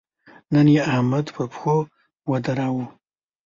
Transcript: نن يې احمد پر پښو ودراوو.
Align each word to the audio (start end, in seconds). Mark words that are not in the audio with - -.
نن 0.53 0.67
يې 0.75 0.81
احمد 0.91 1.25
پر 1.35 1.45
پښو 1.51 1.75
ودراوو. 2.31 2.85